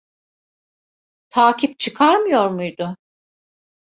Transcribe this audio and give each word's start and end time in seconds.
Takip 1.29 1.79
çıkarmıyor 1.79 2.49
muydu? 2.49 2.95